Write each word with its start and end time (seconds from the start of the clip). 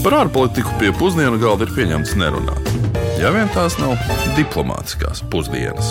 Par 0.00 0.14
ārpolitiku 0.16 0.70
pie 0.80 0.94
pusdienu 0.96 1.36
galda 1.36 1.66
ir 1.66 1.74
pieņemts 1.76 2.14
nerunāt. 2.16 2.68
Ja 3.20 3.28
vien 3.34 3.50
tās 3.52 3.74
nav 3.76 3.98
diplomātiskās 4.32 5.20
pusdienas. 5.28 5.90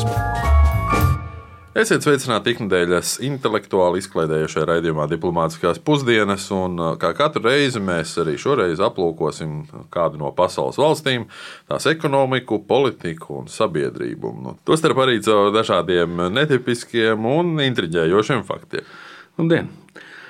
Esiet 1.78 2.02
sveicināti 2.02 2.56
ikdienas 2.56 3.12
intelektuāli 3.22 4.02
izklaidējušajā 4.02 4.66
raidījumā 4.66 5.06
Diplomātiskās 5.12 5.78
pusdienas, 5.86 6.48
un 6.50 6.82
kā 6.98 7.12
katru 7.20 7.46
reizi 7.46 7.78
mēs 7.86 8.16
arī 8.24 8.34
šoreiz 8.42 8.82
aplūkosim 8.82 9.60
kādu 9.94 10.18
no 10.24 10.32
pasaules 10.34 10.82
valstīm, 10.82 11.28
tās 11.70 11.86
ekonomiku, 11.92 12.64
politiku 12.66 13.44
un 13.44 13.52
sabiedrību. 13.54 14.34
Nu, 14.42 14.56
Tostarp 14.66 15.04
arī 15.06 15.20
caur 15.22 15.54
dažādiem 15.54 16.26
netipiskiem 16.34 17.30
un 17.30 17.62
intriģējošiem 17.68 18.42
faktiem. 18.50 18.90
Labdien! 19.38 19.70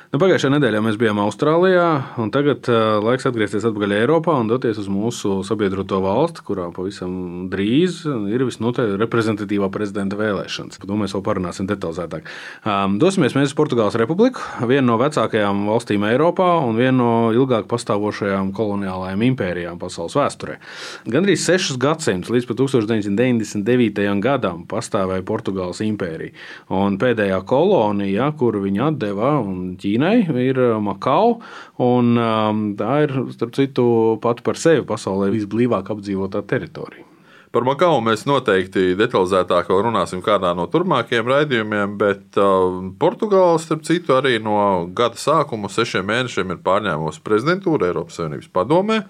Nu, 0.09 0.17
Pagājušajā 0.17 0.55
nedēļā 0.55 0.79
mēs 0.81 0.95
bijām 0.97 1.19
Austrālijā, 1.21 1.83
un 2.17 2.31
tagad 2.33 2.65
uh, 2.65 2.95
laiks 3.05 3.27
atgriezties 3.29 3.61
atpakaļ 3.69 3.91
Eiropā 3.93 4.33
un 4.41 4.47
doties 4.49 4.79
uz 4.81 4.87
mūsu 4.89 5.43
sabiedroto 5.45 5.99
valsti, 6.01 6.41
kurā 6.47 6.63
pavisam 6.73 7.11
drīz 7.51 7.99
ir 8.33 8.41
visnotaļ 8.47 8.95
reprezentatīvā 9.03 9.67
prezidenta 9.69 10.17
vēlēšanas. 10.17 10.81
Par 10.81 10.89
to 10.89 10.97
mēs 10.97 11.13
vēl 11.13 11.23
parunāsim 11.27 11.67
detalizētāk. 11.69 12.25
Um, 12.65 12.95
dosimies 12.97 13.35
mēs 13.37 13.51
uz 13.51 13.53
Portugāles 13.59 13.99
Republiku, 14.01 14.41
vienu 14.71 14.87
no 14.87 14.95
vecākajām 14.97 15.61
valstīm 15.69 16.07
Eiropā 16.09 16.47
un 16.65 16.81
vienu 16.81 16.97
no 17.03 17.11
ilgāk 17.37 17.69
pastāvošajām 17.69 18.49
koloniālajām 18.57 19.27
impērijām 19.27 19.77
pasaules 19.77 20.17
vēsturē. 20.17 20.57
Gandrīz 21.05 21.45
sešus 21.45 21.77
gadsimtus 21.77 22.33
līdz 22.33 22.49
1999. 22.55 24.09
gadam 24.25 24.65
pastāvēja 24.73 25.27
Portugāles 25.29 25.85
impērija. 25.85 26.33
Un 26.81 26.97
pēdējā 26.97 27.43
kolonija, 27.53 28.33
kuru 28.41 28.65
viņi 28.65 28.85
atdeva 28.89 29.37
un 29.45 29.77
Ķīna 29.77 29.98
Ķīnai 29.99 30.45
ir 30.47 30.59
uh, 30.61 30.79
Makau. 30.81 31.39
Un, 31.83 32.15
um, 32.15 32.63
tā 32.79 33.03
ir, 33.05 33.13
starp 33.35 33.53
citu, 33.57 33.83
pati 34.23 34.43
par 34.45 34.59
sevi 34.59 34.85
pasaulē 34.87 35.29
visblīvāk 35.33 35.91
apdzīvotā 35.91 36.43
teritorija. 36.47 37.05
Par 37.49 37.65
Makau 37.65 37.97
mēs 38.05 38.27
noteikti 38.29 38.93
detalizētāk 38.93 39.71
runāsim 39.73 40.21
kādā 40.21 40.51
no 40.53 40.67
turpmākajiem 40.69 41.31
raidījumiem, 41.31 41.97
bet 41.97 42.37
uh, 42.37 42.77
Portugāla, 43.01 43.57
starp 43.59 43.83
citu, 43.87 44.13
arī 44.19 44.37
no 44.43 44.85
gada 44.95 45.17
sākuma, 45.17 45.71
sešiem 45.73 46.05
mēnešiem, 46.05 46.53
ir 46.53 46.61
pārņēmusi 46.65 47.23
prezidentūru 47.25 47.89
Eiropas 47.89 48.21
Savienības 48.21 48.53
padomē. 48.53 49.01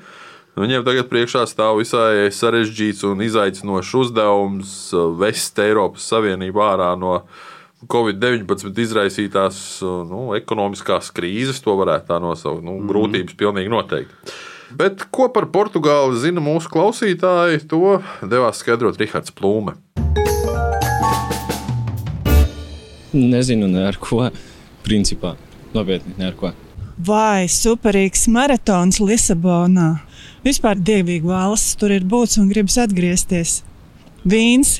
Viņiem 0.59 0.87
tagad 0.87 1.11
priekšā 1.11 1.45
stāv 1.47 1.77
visai 1.79 2.31
sarežģīts 2.35 3.05
un 3.07 3.21
izaicinošs 3.27 3.93
uzdevums 4.05 4.73
uh, 4.95 5.11
vest 5.19 5.59
Eiropas 5.59 6.07
Savienību 6.07 6.63
ārā 6.63 6.93
no 6.99 7.19
Covid-19 7.87 8.75
izraisītās 8.83 9.57
nu, 10.09 10.33
ekonomiskās 10.35 11.13
krīzes, 11.15 11.61
to 11.63 11.77
varētu 11.79 12.09
tā 12.11 12.17
nosaukt. 12.19 12.63
Nu, 12.65 12.75
mm. 12.75 12.89
Grūtības 12.91 13.37
pilnīgi 13.39 13.71
noteikti. 13.71 14.33
Bet 14.75 15.05
ko 15.15 15.29
par 15.33 15.47
Portugāli 15.49 16.19
zina 16.19 16.43
mūsu 16.43 16.69
klausītāji, 16.73 17.63
to 17.71 17.99
devās 18.21 18.59
skaidrot 18.61 18.99
Rihards 18.99 19.33
Plūme. 19.33 19.77
Nezinu, 23.15 23.69
ne 23.71 23.87
ar 23.89 23.97
ko. 23.97 24.27
Principā, 24.85 25.33
nopietni, 25.73 26.13
ne 26.19 26.27
ar 26.29 26.35
ko. 26.37 26.51
Vai 26.99 27.47
superīgs 27.47 28.27
maratons 28.27 28.99
Lisabonā. 28.99 30.01
Vispār 30.43 30.77
dievīgi 30.77 31.31
valsts 31.31 31.79
tur 31.79 31.95
ir 31.95 32.03
būts 32.03 32.37
un 32.41 32.51
gribas 32.51 32.75
atgriezties. 32.83 33.61
Vīns, 34.27 34.77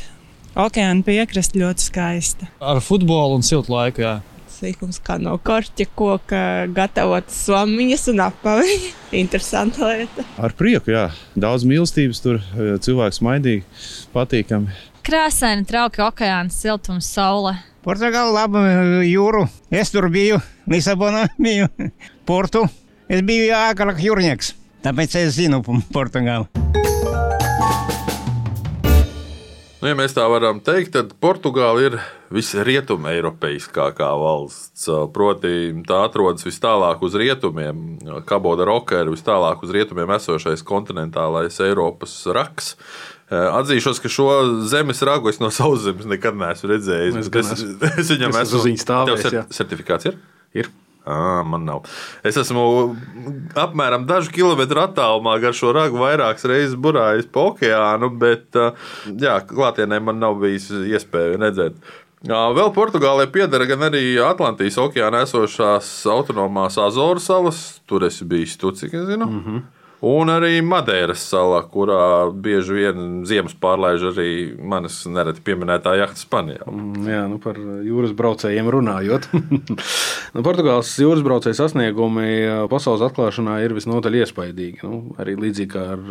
Okeāna 0.58 1.06
piekraste 1.06 1.60
ļoti 1.62 1.86
skaista. 1.86 2.50
Ar 2.62 2.82
futbolu 2.82 3.38
un 3.38 3.46
siltu 3.46 3.74
laiku. 3.74 4.02
Jā. 4.06 4.16
Sīkums 4.60 4.98
kā 5.06 5.16
no 5.22 5.38
korķa 5.40 5.86
koka, 5.96 6.42
gatavot 6.76 7.30
somiņas 7.32 8.10
un 8.12 8.24
apaviņu. 8.26 8.92
Interesanta 9.22 9.92
lieta. 9.94 10.26
Ar 10.42 10.56
prieku, 10.58 10.92
jā. 10.96 11.06
Daudz 11.40 11.68
mīlestības 11.70 12.24
tur, 12.26 12.42
cilvēks 12.84 13.22
maidīgi, 13.26 13.64
patīkami. 14.16 14.76
Krāsaini, 15.06 15.66
trauki, 15.70 16.04
okeāns, 16.06 16.60
siltums, 16.60 17.08
saule. 17.08 17.56
Portugāla 17.86 18.34
laba 18.42 18.66
jūra. 19.08 19.46
Es 19.72 19.94
tur 19.94 20.10
biju, 20.12 20.42
Lisabonā 20.70 21.30
biju, 21.40 21.70
Portu. 22.28 22.66
Es 23.10 23.24
biju 23.26 23.56
agrāk 23.56 24.04
jūrnieks, 24.04 24.54
tāpēc 24.86 25.16
es 25.24 25.40
zinu 25.40 25.64
Portugālu. 25.94 26.50
Nu, 29.80 29.88
ja 29.88 29.96
mēs 29.96 30.12
tā 30.12 30.26
varam 30.28 30.58
teikt, 30.60 30.92
tad 30.92 31.14
Portugāla 31.24 31.84
ir 31.86 31.94
visrietumē 32.36 33.14
eiropeiskākā 33.16 34.10
valsts. 34.20 34.90
Proti, 35.16 35.54
tā 35.88 36.02
atrodas 36.04 36.44
vis 36.44 36.60
tālāk 36.60 37.00
uz 37.08 37.16
rietumiem. 37.16 37.86
Kaboda 38.28 38.68
roka 38.68 39.00
ir 39.00 39.14
vis 39.14 39.24
tālāk 39.24 39.64
uz 39.64 39.72
rietumiem 39.72 40.12
esošais 40.18 40.66
kontinentālais 40.68 41.62
Eiropas 41.64 42.18
raks. 42.36 42.74
Atzīšos, 43.32 44.04
ka 44.04 44.12
šo 44.12 44.28
zemes 44.68 45.00
ragu 45.08 45.32
es 45.32 45.40
no 45.40 45.48
savas 45.54 45.88
zemes 45.88 46.12
nekad 46.12 46.36
neesmu 46.36 46.74
redzējis. 46.74 47.22
Es, 47.24 47.56
es, 47.56 47.66
es 48.04 48.14
viņam 48.18 48.36
esmu. 48.44 48.66
Tev 48.84 49.42
certifikāts 49.56 50.12
ir? 50.12 50.20
Ir. 50.60 50.74
À, 51.10 51.42
man 51.48 51.66
nav. 51.66 51.88
Es 52.26 52.38
esmu 52.38 52.66
apmēram 53.58 54.06
dažu 54.10 54.34
kilometru 54.36 54.84
attālumā 54.84 55.40
gar 55.42 55.56
šo 55.58 55.74
ragu 55.74 55.98
vairākas 56.02 56.46
reizes 56.50 56.76
burājis 56.78 57.30
pa 57.34 57.48
okeānu, 57.50 58.12
bet 58.22 58.60
jā, 59.18 59.40
klātienē 59.50 60.02
man 60.06 60.22
nav 60.22 60.38
bijis 60.44 60.70
iespēja 60.70 61.40
redzēt. 61.42 61.82
Vēl 62.30 62.74
Portugālē 62.76 63.30
pieder 63.32 63.64
gan 63.64 63.86
arī 63.88 64.04
Atlantijas 64.20 64.78
okeāna 64.84 65.24
esošās 65.24 65.88
autonomās 66.12 66.76
Azoru 66.84 67.22
salas. 67.24 67.80
Tur 67.88 68.04
es 68.10 68.20
biju, 68.28 68.58
tu, 68.60 68.74
cik 68.76 68.94
es 68.94 69.06
zinu. 69.08 69.26
Mm 69.26 69.44
-hmm. 69.46 69.62
Un 70.00 70.32
arī 70.32 70.62
Madeiras 70.64 71.26
salā, 71.28 71.60
kurā 71.68 72.30
bieži 72.32 72.76
vien 72.78 73.08
ziemas 73.28 73.52
pārlaiž 73.60 74.06
arī 74.14 74.30
manas 74.56 75.02
nereti 75.12 75.44
pieminētā 75.44 75.98
jahta 76.00 76.16
Spanijā. 76.22 76.64
Mm, 76.72 77.08
jā, 77.12 77.24
nu 77.28 77.40
par 77.44 77.60
jūras 77.84 78.14
braucējiem 78.16 78.70
runājot. 78.72 79.28
nu, 80.36 80.44
Portugāles 80.46 80.94
jūras 81.04 81.24
braucēju 81.26 81.58
sasniegumi 81.58 82.30
pasaules 82.72 83.04
atklāšanā 83.10 83.58
ir 83.66 83.76
visnotaļ 83.76 84.22
iespaidīgi. 84.22 84.80
Nu, 84.88 85.02
arī 85.20 85.36
līdzīgi 85.42 85.74
kā 85.74 85.84
ar 85.98 86.08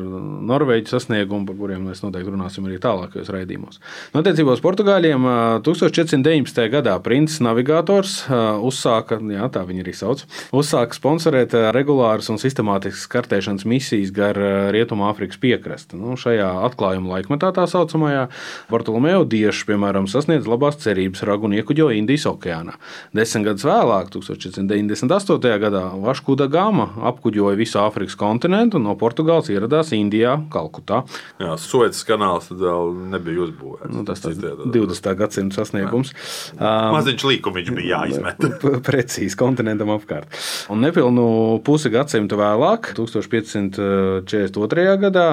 Norvēģu 0.52 0.92
sasniegumu, 0.92 1.48
par 1.48 1.56
kuriem 1.62 1.88
mēs 1.88 2.04
noteikti 2.04 2.34
runāsim 2.34 2.68
arī 2.68 2.76
tālākajos 2.84 3.32
raidījumos. 3.32 3.80
Nu, 4.12 4.20
attiecībā 4.20 4.52
uz 4.52 4.64
Portugāļiem 4.64 5.24
1419. 5.64 6.62
gadā 6.76 6.98
princis 7.00 7.40
navigators 7.40 8.20
uzsāka, 8.28 9.16
jā, 9.32 9.48
tā 9.48 9.64
viņi 9.64 9.86
arī 9.86 9.96
sauc, 9.96 10.28
uzsāka 10.52 11.00
sponsorēt 11.00 11.56
regulāras 11.72 12.28
un 12.28 12.36
sistemātiskas 12.42 13.08
kartēšanas 13.16 13.64
misijas 13.64 13.77
misijas 13.78 14.12
gar 14.14 14.38
eh, 14.38 14.70
Rietumāfrikas 14.74 15.38
piekrasti. 15.40 15.98
Nu, 15.98 16.16
šajā 16.18 16.48
atklājuma 16.68 17.16
laikmetā 17.16 17.52
tā 17.56 17.64
saucamajā 17.70 18.26
Bartolomeo 18.70 19.24
Diešu, 19.28 19.68
piemēram, 19.70 20.08
sasniedz 20.10 20.48
labās 20.50 20.80
cerības 20.82 21.24
ragu 21.28 21.48
un 21.48 21.56
iekuģoja 21.58 21.98
Indijas 21.98 22.26
okeānā. 22.30 22.76
Desmit 23.16 23.48
gadus 23.48 23.66
vēlāk, 23.68 24.10
1498. 24.14 25.54
gadā, 25.62 25.84
Vaškuda 26.02 26.48
Gama 26.52 26.88
apkuģoja 27.12 27.58
visu 27.58 27.80
Āfrikas 27.82 28.18
kontinentu 28.18 28.80
un 28.80 28.88
no 28.88 28.96
Portugāles 28.98 29.50
ieradās 29.52 29.92
Indijā, 29.96 30.36
Kalkutā. 30.52 31.04
Jā, 31.40 31.54
Suecas 31.60 32.02
kanāls 32.08 32.50
tad 32.50 32.62
vēl 32.62 32.94
nebija 33.14 33.44
uzbūvēts. 33.46 33.92
Nu, 33.94 34.04
tas 34.08 34.24
ir 34.28 34.38
20. 34.38 35.10
gadsimta 35.18 35.60
sasniegums. 35.60 36.14
Um, 36.56 36.96
Maziņš 36.96 37.26
līkumiņš 37.32 37.72
bija 37.76 38.02
jāizmet. 38.02 38.48
Precīzi 38.88 39.38
kontinentam 39.38 39.92
apkārt. 39.94 40.32
Un 40.72 40.82
nepilnu 40.84 41.28
pusi 41.66 41.92
gadsimta 41.92 42.38
vēlāk, 42.38 42.92
1500. 42.98 43.67
1942. 43.74 44.98
gadā 45.04 45.26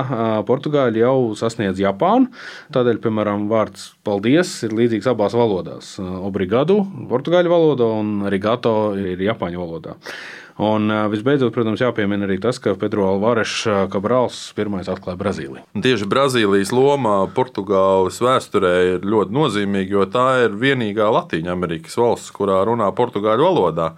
Portugāļi 0.48 1.04
jau 1.04 1.18
sasniedz 1.40 1.82
Japānu. 1.82 2.32
Tādēļ, 2.76 3.02
piemēram, 3.04 3.50
vārds 3.52 3.94
paldies 4.06 4.58
ir 4.68 4.76
līdzīgs 4.78 5.12
abās 5.12 5.36
valodās. 5.38 5.96
Obrigado- 6.00 6.82
portugāļu 7.12 7.50
valodā 7.52 7.92
un 8.00 8.26
rigato 8.30 8.96
ir 8.98 9.18
japāņu 9.18 9.62
valodā. 9.62 9.96
Un 10.56 10.88
visbeidzot, 11.12 11.52
protams, 11.52 11.82
jāpiemina 11.84 12.24
arī 12.24 12.38
tas, 12.40 12.60
ka 12.64 12.78
Pedro 12.80 13.10
Alvarez 13.10 13.68
Kabrāls 13.92 14.54
pirmais 14.56 14.88
atklāja 14.88 15.20
Brazīliju. 15.20 15.66
Tieši 15.76 16.08
Brazīlijas 16.08 16.72
loma 16.72 17.28
Portugāles 17.28 18.22
vēsturē 18.24 18.72
ir 18.94 19.02
ļoti 19.04 19.36
nozīmīga, 19.36 19.90
jo 19.90 20.06
tā 20.06 20.46
ir 20.46 20.56
vienīgā 20.56 21.12
Latvijas 21.12 21.52
Amerikas 21.52 21.98
valsts, 22.00 22.32
kurā 22.32 22.64
runā 22.64 22.88
portugāļu 22.96 23.50
valodā. 23.50 23.90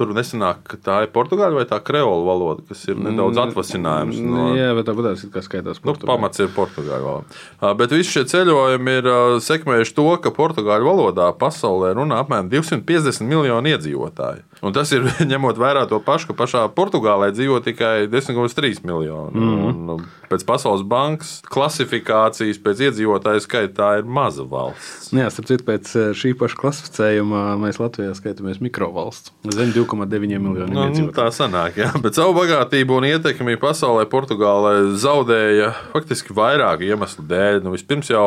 Tur 0.00 0.14
nesanāk, 0.16 0.62
ka 0.64 0.78
tā 0.80 0.94
ir 1.04 1.10
portugāļu 1.12 1.58
vai 1.58 1.66
tā 1.68 1.76
kreola 1.84 2.22
valoda, 2.24 2.62
kas 2.70 2.86
ir 2.88 2.96
nedaudz 2.96 3.36
mm, 3.36 3.50
atvasinājums. 3.50 4.20
No... 4.24 4.46
Jā, 4.56 4.70
bet 4.78 4.86
tāpat 4.88 5.10
tas 5.10 5.24
ir 5.26 5.32
kā 5.34 5.42
skaitās. 5.44 5.82
Nu, 5.84 5.92
pamats 6.08 6.40
ir 6.40 6.48
portugāļu 6.56 7.04
valoda. 7.04 7.74
Bet 7.76 7.92
visi 7.92 8.14
šie 8.14 8.22
ceļojumi 8.30 8.94
ir 9.02 9.10
sekmējuši 9.44 9.96
to, 9.98 10.06
ka 10.24 10.32
portugāļu 10.32 10.88
valodā 10.88 11.28
pasaulē 11.36 11.92
runā 11.98 12.22
apmēram 12.24 12.48
250 12.48 13.28
miljoni 13.28 13.74
iedzīvotāji. 13.76 14.46
Un 14.60 14.74
tas 14.76 14.90
ir 14.92 15.06
ņemot 15.32 15.60
vērā 15.60 15.86
to 15.90 16.00
pašu, 16.04 16.30
ka 16.30 16.38
pašā 16.42 16.66
Portugālē 16.76 17.30
dzīvo 17.32 17.60
tikai 17.64 18.08
10,3 18.12 18.84
miljoni. 18.84 19.32
Mm 19.36 19.60
un, 19.60 19.80
nu, 19.86 19.96
pēc 20.30 20.44
Pasaules 20.46 20.82
bankas 20.86 21.38
klasifikācijas, 21.50 22.60
pēc 22.62 22.84
iedzīvotāju 22.88 23.42
skaita, 23.44 23.72
tā 23.76 23.88
ir 24.00 24.08
maza 24.08 24.44
valsts. 24.48 25.10
Jā, 25.16 25.28
starp 25.32 25.48
citu, 25.50 25.66
pēc 25.66 25.90
šī 26.16 26.32
paša 26.38 26.58
klasificējuma 26.60 27.42
mēs 27.60 27.80
Latvijā 27.82 28.14
skaitāmies 28.16 28.60
mikrovalsts. 28.62 29.34
Zem 29.50 29.74
2,9 29.74 30.40
miljoniem 30.40 30.76
Nu, 30.76 30.86
nu, 30.94 31.10
tā 31.14 31.28
sanāk, 31.34 31.80
jā. 31.80 31.90
Bet 32.02 32.18
savu 32.18 32.36
bagātību 32.38 33.00
un 33.00 33.08
ietekmi 33.10 33.58
pasaulē 33.60 34.06
Portugālē 34.10 34.74
zaudēja 35.00 35.72
faktiski 35.94 36.36
vairāku 36.36 36.88
iemeslu 36.88 37.26
dēļ. 37.30 37.62
Nu, 37.64 37.74
vispirms 37.74 38.12
jau 38.12 38.26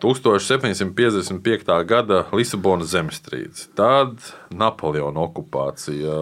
1755. 0.00 1.84
gada 1.84 2.24
Lisabonas 2.32 2.90
zemestrīce, 2.94 3.68
tad 3.76 4.16
Napoleona 4.50 5.22
okupācija, 5.26 6.14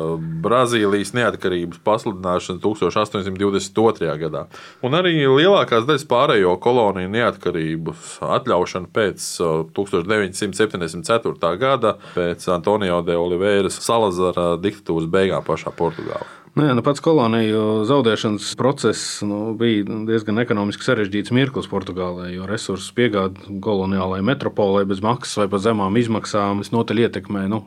Brazīlijas 0.45 1.15
neatkarības 1.17 1.81
pasludināšana 1.87 2.61
1822. 2.65 4.11
gadā, 4.25 4.45
un 4.83 4.99
arī 4.99 5.15
lielākās 5.23 5.87
daļas 5.89 6.07
pārējo 6.11 6.57
koloniju 6.63 7.13
neatkarības 7.15 8.19
atļaušana 8.39 8.91
pēc 8.95 9.29
uh, 9.45 9.63
1974. 9.79 11.55
gada, 11.63 11.95
pēc 12.17 12.49
Antonio 12.53 13.01
de 13.07 13.17
Oliveiras 13.19 13.79
Salazara 13.85 14.57
diktatūras 14.61 15.09
beigām 15.13 15.47
pašā 15.47 15.73
Portugālē. 15.79 16.27
Nu, 16.59 16.65
jā, 16.67 16.75
nu 16.75 16.83
pats 16.83 16.99
koloniju 16.99 17.85
zaudēšanas 17.87 18.49
process 18.59 19.21
nu, 19.23 19.53
bija 19.55 19.85
diezgan 20.09 20.41
ekonomiski 20.43 20.83
sarežģīts 20.83 21.31
mirklis 21.31 21.69
Portugālē, 21.71 22.33
jo 22.33 22.49
resursu 22.51 22.91
piegāde 22.97 23.61
koloniālajai 23.63 24.25
metropolē 24.27 24.83
bez 24.91 24.99
maksas 25.05 25.39
vai 25.39 25.47
par 25.53 25.63
zemām 25.63 25.95
izmaksām 26.01 26.65
visnotaļ 26.65 27.05
ietekmē, 27.05 27.45
nu, 27.53 27.61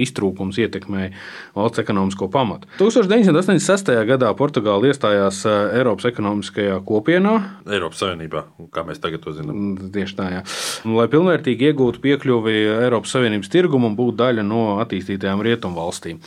iztrūkums 0.00 0.56
ietekmē 0.64 1.10
valsts 1.58 1.82
ekonomisko 1.82 2.30
pamatu. 2.32 2.70
1986. 2.78 3.92
gadā 4.08 4.30
Portugāla 4.38 4.88
iestājās 4.94 5.42
eh, 5.44 5.76
Eiropas 5.82 6.08
ekonomiskajā 6.08 6.80
kopienā, 6.88 7.34
Eiropas 7.68 8.00
Savienībā, 8.00 8.46
kā 8.72 8.86
mēs 8.88 9.04
tagad 9.04 9.26
to 9.26 9.36
zinām. 9.36 9.52
Mm, 9.52 9.92
Tieši 9.92 10.18
tā, 10.22 10.30
jā. 10.38 10.42
Lai 10.88 11.08
pilnvērtīgi 11.12 11.68
iegūtu 11.68 12.00
piekļuvi 12.00 12.56
Eiropas 12.78 13.12
Savienības 13.12 13.52
tirgumu 13.52 13.92
un 13.92 14.00
būtu 14.00 14.16
daļa 14.24 14.48
no 14.48 14.64
attīstītajām 14.86 15.44
rietumvalstīm. 15.44 16.24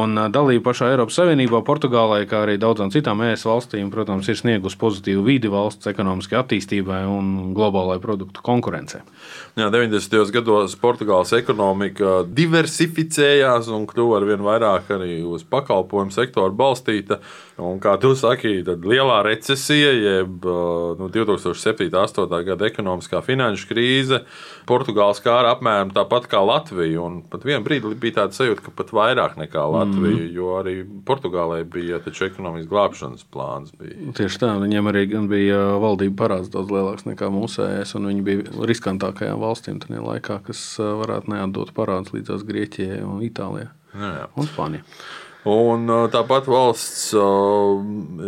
Un 0.00 0.16
ā, 0.16 0.28
dalība 0.32 0.70
pašā 0.70 0.94
Eiropas 0.94 1.20
Savienībā, 1.20 1.57
Portugālē, 1.66 2.22
kā 2.28 2.42
arī 2.44 2.56
daudzām 2.60 2.92
citām 2.94 3.22
ES 3.26 3.46
valstīm, 3.48 3.90
protams, 3.92 4.28
ir 4.30 4.38
sniegusi 4.38 4.78
pozitīvu 4.80 5.24
vidi 5.26 5.50
valsts 5.52 5.90
ekonomiskajai 5.90 6.42
attīstībai 6.44 7.02
un 7.08 7.52
globālai 7.56 7.98
produktu 8.02 8.44
konkurencei. 8.44 9.02
Jā, 9.58 9.70
90. 9.74 10.32
gados 10.34 10.76
Portugāles 10.78 11.34
ekonomika 11.38 12.22
diversificējās 12.26 13.70
un 13.74 13.88
kļuva 13.90 14.20
ar 14.20 14.28
vien 14.28 14.44
vairāk 14.46 14.92
arī 14.98 15.20
uz 15.26 15.44
pakalpojumu 15.48 16.14
sektoru 16.14 16.54
balstīta. 16.54 17.18
Un, 17.58 17.80
kā 17.82 17.96
tu 17.98 18.12
saki, 18.14 18.60
tad 18.62 18.84
lielā 18.86 19.16
recesija, 19.26 19.90
jeb 19.90 20.44
nu, 20.46 21.08
2007. 21.10 21.88
un 21.88 21.90
2008. 21.90 22.44
gada 22.46 22.68
ekonomiskā 22.68 23.22
finanšu 23.26 23.66
krīze 23.72 24.20
Portugāles 24.68 25.18
kāra 25.24 25.56
apmēram 25.56 25.90
tāpat 25.96 26.28
kā 26.30 26.38
Latvija. 26.44 27.00
Un 27.02 27.22
pat 27.26 27.46
vienā 27.48 27.64
brīdī 27.64 27.94
bija 27.98 28.20
tāda 28.20 28.36
sajūta, 28.36 28.62
ka 28.68 28.74
pat 28.78 28.92
vairāk 28.94 29.38
nekā 29.40 29.64
Latvija, 29.74 30.20
mm. 30.28 30.30
jo 30.36 30.52
arī 30.60 30.76
Portugālē 31.48 31.64
bija 31.64 31.98
taču 32.02 32.26
ekonomikas 32.26 32.68
glābšanas 32.68 33.24
plāns. 33.32 33.72
Bija. 33.78 34.12
Tieši 34.16 34.40
tā, 34.42 34.54
viņiem 34.60 34.88
arī 34.90 35.06
bija 35.28 35.78
valdība 35.80 36.24
parāds 36.24 36.50
daudz 36.52 36.70
lielāks 36.70 37.06
nekā 37.08 37.30
mūsējais, 37.32 37.94
un 37.96 38.10
viņi 38.10 38.24
bija 38.24 38.66
riskantākajām 38.68 39.40
valstīm 39.40 39.80
tajā 39.80 40.02
laikā, 40.02 40.42
kas 40.46 40.60
ā, 40.80 40.92
varētu 41.00 41.32
neatdot 41.32 41.72
parādus 41.76 42.12
līdzās 42.12 42.44
Grieķijai 42.44 43.00
un 43.04 43.22
Itālijai 43.24 43.70
Jā, 43.94 44.12
jā. 44.20 44.28
un 44.36 44.50
Spānijai. 44.50 44.84
Un 45.48 45.86
uh, 45.88 46.02
tāpat 46.12 46.48
valsts 46.50 47.14
uh, 47.16 47.78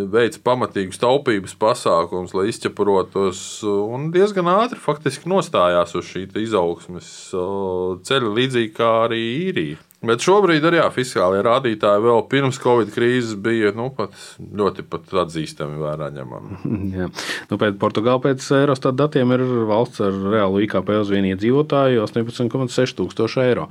veica 0.09 0.41
pamatīgus 0.47 1.01
taupības 1.03 1.53
pasākumus, 1.61 2.33
lai 2.39 2.47
izķeprotos, 2.49 3.43
uh, 3.67 3.83
un 3.93 4.09
diezgan 4.15 4.49
ātri 4.49 4.79
faktiski 4.81 5.29
nostājās 5.29 5.93
uz 5.99 6.07
šī 6.07 6.29
izaugsmes 6.41 7.11
uh, 7.35 7.99
ceļa, 8.07 8.33
līdzīgi 8.39 8.73
kā 8.79 8.93
arī 9.09 9.21
īrija. 9.51 9.83
Bet 10.00 10.23
šobrīd 10.25 10.64
arī 10.64 10.79
jā, 10.79 10.87
fiskālie 10.94 11.43
rādītāji 11.44 12.00
vēl 12.06 12.23
pirms 12.31 12.56
Covid 12.62 12.88
krīzes 12.94 13.35
bija 13.37 13.75
nu, 13.76 13.91
pat 13.93 14.14
ļoti 14.41 14.87
pat 14.88 15.11
atzīstami 15.26 15.76
vērā 15.76 16.08
ņemami. 16.17 16.61
Nu, 17.50 17.56
pēc 17.58 17.76
Portugāla 17.81 18.20
pēc 18.23 18.44
Eurostat 18.55 18.94
datiem 18.99 19.32
ir 19.35 19.43
valsts 19.67 20.00
ar 20.05 20.14
reālu 20.32 20.61
IKP 20.64 20.93
uz 21.00 21.11
vienu 21.11 21.32
iedzīvotāju 21.32 22.05
18,6 22.05 22.94
tūkstoši 22.99 23.41
eiro. 23.43 23.67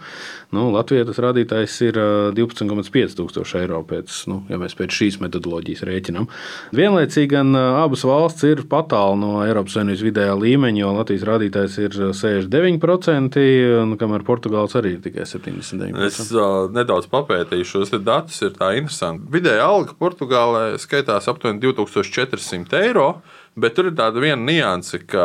Nu, 0.55 0.67
Latvijā 0.73 1.05
tas 1.07 1.19
rādītājs 1.23 1.75
ir 1.87 1.99
ā, 2.01 2.07
12,5 2.35 3.15
tūkstoši 3.17 3.59
eiro, 3.61 3.79
pēc, 3.87 4.15
nu, 4.29 4.41
ja 4.51 4.59
mēs 4.61 4.75
pēc 4.77 4.97
šīs 4.99 5.19
metodoloģijas 5.23 5.85
rēķinām. 5.87 6.27
Vienlaicīgi 6.75 7.31
gan 7.33 7.55
abas 7.55 8.03
valsts 8.07 8.45
ir 8.49 8.65
patālu 8.69 9.17
no 9.21 9.31
Eiropas 9.45 9.77
Savienības 9.77 10.05
vidējā 10.09 10.35
līmeņa, 10.43 10.83
jo 10.83 10.93
Latvijas 10.97 11.27
rādītājs 11.29 11.79
ir 11.85 11.99
69%, 12.19 13.39
un 13.85 13.97
kamēr 14.01 14.27
Portugāls 14.27 14.77
arī 14.79 14.97
ir 14.97 15.03
tikai 15.05 15.27
79%. 15.29 16.09
Es 16.09 16.19
uh, 16.27 16.69
nedaudz 16.75 17.10
papētīju 17.12 17.68
šos 17.68 17.94
datus, 18.04 18.39
ir 18.45 18.56
tā 18.57 18.74
interesanti. 18.77 19.27
Vidēja 19.33 19.68
alga 19.68 19.95
Portugālē 20.00 20.63
skaitās 20.81 21.30
aptuveni 21.31 21.62
2400 21.63 22.83
eiro. 22.83 23.12
Bet 23.60 23.74
tur 23.75 23.89
ir 23.89 23.95
tāda 23.98 24.21
viena 24.21 24.39
nianse, 24.39 25.01
ka 25.10 25.24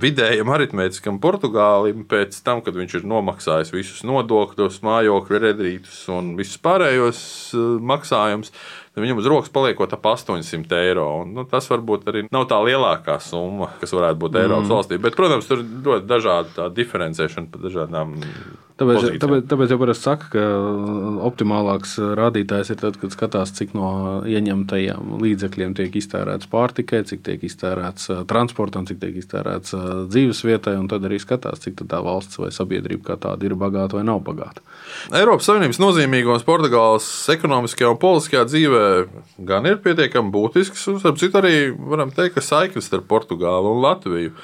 vidējam 0.00 0.52
aritmētiskam 0.54 1.18
Portugālim 1.20 2.06
pēc 2.08 2.38
tam, 2.46 2.62
kad 2.64 2.76
viņš 2.78 2.94
ir 3.00 3.08
nomaksājis 3.10 3.72
visus 3.74 4.04
nodokļus, 4.08 4.78
mājokļu 4.86 5.40
redītus 5.42 5.98
un 6.12 6.32
visus 6.38 6.60
pārējos 6.62 7.20
maksājumus, 7.92 8.54
tad 8.92 9.04
viņam 9.04 9.22
uz 9.22 9.28
rokas 9.30 9.52
paliekot 9.52 9.94
ap 9.96 10.08
800 10.12 10.80
eiro. 10.84 11.06
Un, 11.22 11.32
nu, 11.36 11.46
tas 11.48 11.68
varbūt 11.70 12.10
arī 12.12 12.26
nav 12.32 12.44
tā 12.50 12.58
lielākā 12.64 13.16
summa, 13.24 13.72
kas 13.80 13.94
varētu 13.96 14.20
būt 14.20 14.36
Eiropas 14.42 14.68
mm. 14.68 14.74
valstī. 14.76 15.00
Bet, 15.02 15.16
protams, 15.16 15.48
tur 15.48 15.62
ir 15.62 15.70
ļoti 15.86 16.08
dažāda 16.10 16.68
diferencēšana 16.76 17.48
pa 17.52 17.62
dažādām. 17.62 18.18
Tāpēc, 18.82 18.98
pozīcijām. 18.98 19.20
tāpēc, 19.22 19.46
tāpēc 19.50 19.72
jau 19.72 19.78
parasti 19.82 20.06
saka, 20.08 20.28
ka 20.32 20.44
optimālāks 21.28 21.92
rādītājs 22.18 22.72
ir 22.72 22.78
tad, 22.80 22.96
kad 23.00 23.14
skatās, 23.14 23.52
cik 23.56 23.74
no 23.76 23.88
ieņemtajiem 24.28 25.12
līdzekļiem 25.22 25.76
tiek 25.78 25.98
iztērēts 26.00 26.48
pārtikai, 26.52 27.02
cik 27.08 27.22
tiek 27.26 27.44
iztērēts 27.46 28.10
ā, 28.10 28.18
transportam, 28.28 28.88
cik 28.88 28.98
tiek 29.04 29.20
iztērēts 29.22 29.76
dzīvesvietai, 30.12 30.74
un 30.80 30.88
tad 30.90 31.04
arī 31.08 31.20
skatās, 31.22 31.62
cik 31.62 31.84
tā 31.84 32.00
valsts 32.02 32.40
vai 32.40 32.50
sabiedrība 32.54 33.12
kā 33.12 33.18
tāda 33.28 33.46
ir 33.46 33.56
bagāta 33.60 34.00
vai 34.00 34.06
nav 34.08 34.22
bagāta. 34.24 34.64
Eiropas 35.20 35.50
Savienības 35.50 35.80
nozīmīgums 35.82 36.48
Portugāles 36.48 37.06
ekonomiskajā 37.36 37.92
un 37.92 38.00
politiskajā 38.02 38.48
dzīvē 38.50 38.81
gan 39.48 39.66
ir 39.68 39.80
pietiekami 39.84 40.32
būtisks. 40.34 40.84
un, 40.92 41.00
Starp 41.02 41.18
citu, 41.20 41.40
arī 41.40 41.72
varam 41.76 42.12
teikt, 42.14 42.36
ka 42.36 42.44
saiknes 42.44 42.88
starp 42.90 43.08
Portugālu 43.10 43.74
un 43.76 43.82
Latviju. 43.84 44.34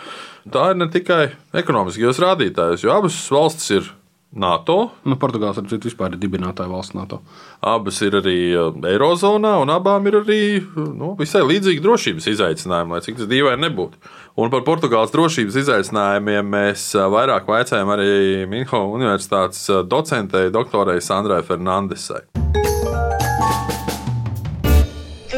Tā 0.49 0.71
ir 0.73 0.81
ne 0.81 0.89
tikai 0.93 1.29
ekonomiskajos 1.61 2.21
rādītājos, 2.25 2.85
jo 2.85 2.95
abas 2.95 3.17
valstis 3.33 3.71
ir 3.77 3.95
NATO, 4.29 4.91
Nu, 5.09 5.17
Portugāls 5.17 5.57
ar 5.57 5.65
citu 5.71 5.89
vispār 5.89 6.13
ir 6.13 6.21
dibinātāja 6.21 6.69
valsts 6.69 6.95
NATO. 6.95 7.23
abas 7.65 8.01
ir 8.03 8.13
arī 8.13 8.53
uh, 8.53 8.75
Eirozonā, 8.85 9.57
un 9.63 9.73
abām 9.73 10.05
ir 10.07 10.21
arī 10.21 10.41
nu, 10.77 11.15
visai 11.19 11.41
līdzīgi 11.49 11.81
drošības 11.81 12.29
izaicinājumi, 12.35 12.93
lai 12.93 13.01
cik 13.01 13.17
tas 13.17 13.31
dīvaini 13.31 13.65
nebūtu. 13.65 13.97
Un 14.39 14.53
par 14.53 14.67
Portugāles 14.69 15.15
drošības 15.17 15.57
izaicinājumiem 15.65 16.53
mēs 16.53 16.91
uh, 16.95 17.09
vairāk 17.09 17.49
vaicājām 17.49 17.97
arī 17.97 18.45
Minho 18.53 18.85
Universitātes 18.93 19.65
docentei, 19.89 20.53
doktorai 20.53 21.01
Sandrai 21.01 21.41
Fernandesai. 21.43 22.27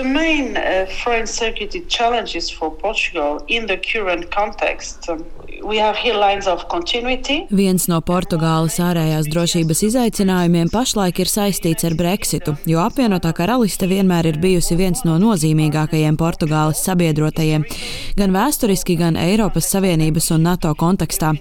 The 0.00 0.09
main 0.09 0.57
uh, 0.57 0.87
foreign 1.04 1.26
security 1.26 1.85
challenges 1.87 2.49
for 2.49 2.71
Portugal 2.71 3.45
in 3.49 3.66
the 3.66 3.76
current 3.76 4.30
context, 4.30 5.11
um, 5.11 5.26
we 5.62 5.76
have 5.76 5.95
here 5.95 6.14
lines 6.14 6.47
of 6.47 6.69
continuity. 6.69 7.45
Viens 7.50 7.85
no 7.88 7.99
Portugāles 8.00 8.78
ārējās 8.80 9.28
drošības 9.28 9.83
izaicinājumiem 9.90 10.71
pašlaik 10.73 11.21
ir 11.21 11.28
saistīts 11.28 11.85
ar 11.85 11.99
Brexitu, 11.99 12.54
jo 12.64 12.80
apvienotā 12.80 13.35
karaliste 13.37 13.90
vienmēr 13.90 14.30
ir 14.30 14.38
bijusi 14.40 14.78
viens 14.80 15.04
no 15.04 15.19
nozīmīgākajiem 15.21 16.16
Portugāles 16.16 16.80
sabiedrotajiem, 16.87 17.69
gan 18.16 18.33
vēsturiski, 18.33 18.97
gan 18.97 19.21
Eiropas 19.21 19.69
Savienības 19.69 20.30
un 20.33 20.49
NATO 20.49 20.73
kontekstā. 20.80 21.35